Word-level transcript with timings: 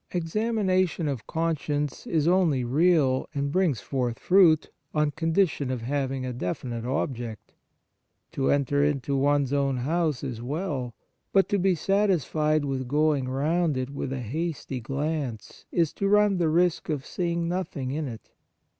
Examination 0.09 1.07
of 1.07 1.27
conscience 1.27 2.07
is 2.07 2.27
only 2.27 2.63
real, 2.63 3.29
and 3.35 3.51
brings 3.51 3.81
forth 3.81 4.17
fruit, 4.17 4.71
on 4.95 5.11
con 5.11 5.31
dition 5.31 5.71
of 5.71 5.81
having 5.83 6.25
a 6.25 6.33
definite 6.33 6.85
object. 6.85 7.53
To 8.31 8.49
enter 8.49 8.83
into 8.83 9.15
one 9.15 9.43
s 9.43 9.51
own 9.53 9.77
house 9.77 10.23
is 10.23 10.41
well; 10.41 10.95
but 11.31 11.47
to 11.49 11.59
be 11.59 11.75
satisfied 11.75 12.65
with 12.65 12.87
going 12.87 13.27
round 13.29 13.77
it 13.77 13.91
with 13.91 14.11
a 14.11 14.21
hasty 14.21 14.79
glance 14.79 15.65
is 15.71 15.93
to 15.93 16.07
run 16.07 16.37
the 16.37 16.49
risk 16.49 16.89
of 16.89 17.05
seeing 17.05 17.47
nothing 17.47 17.91
in 17.91 18.07
it. 18.07 18.31